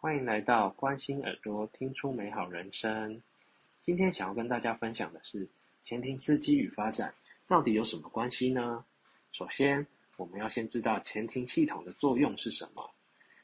[0.00, 3.20] 欢迎来到关心耳朵听出美好人生。
[3.82, 5.48] 今天想要跟大家分享的是
[5.82, 7.12] 前庭刺激与发展
[7.48, 8.84] 到底有什么关系呢？
[9.32, 9.84] 首先，
[10.16, 12.88] 我们要先知道前庭系统的作用是什么。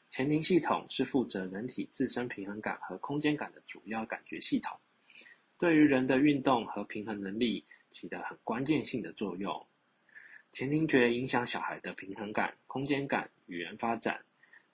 [0.09, 4.79] 前庭系统是负责人体自身平衡感和空间感的主要感觉系统，
[5.59, 9.67] 对于人的运动和平衡能力起得很关键性的作用。
[10.53, 14.21] 前庭觉影响小孩的平衡感、空间感、语言发展。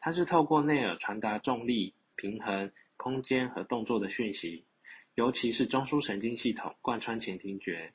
[0.04, 4.66] 它是透过内耳传达重力、平衡、空间和动作的讯息，
[5.14, 7.94] 尤其是中枢神经系统贯穿前庭觉。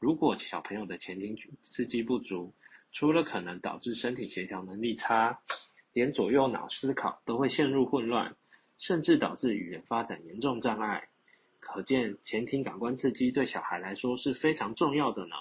[0.00, 2.52] 如果小朋友的前庭刺激不足，
[2.90, 5.38] 除了可能导致身体协调能力差，
[5.92, 8.34] 连左右脑思考都会陷入混乱，
[8.76, 11.08] 甚至导致语言发展严重障碍。
[11.60, 15.36] 可见前庭感官刺激对小孩来说是非常重要的呢。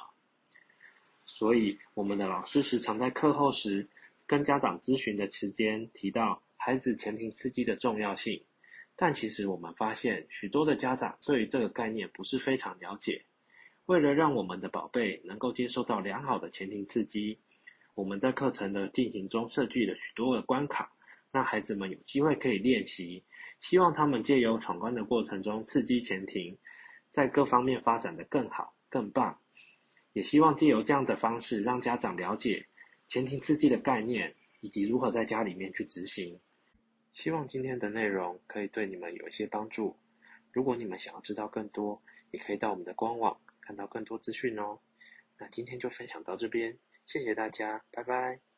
[1.23, 3.89] 所以，我们的老师时常在课后时。
[4.33, 8.43] 跟家长咨询的期间提到孩子前庭刺激的重要性，
[8.95, 13.23] 但其实我们发现许多的家长对于这个概念不是非常了解。
[13.85, 17.37] 为了让我们的宝贝能够接受到良好的前庭刺激，
[17.93, 20.91] 我们在课程的进行中设计了许多的关卡，
[21.31, 23.23] 让孩子们有机会可以练习。
[23.59, 26.57] 希望他们借由闯关的过程中刺激前庭，
[27.11, 29.37] 在各方面发展的更好、更棒。
[30.13, 32.65] 也希望借由这样的方式让家长了解。
[33.07, 36.39] 前庭刺激的概念，以及如何在家里面去执行。
[37.13, 39.95] 希望今天的内容可以对你们有一些帮助。
[40.51, 42.01] 如果你们想要知道更多，
[42.31, 44.79] 也可以到我们的官网看到更多资讯哦。
[45.37, 48.52] 那今天就分享到这边，谢谢大家，拜拜。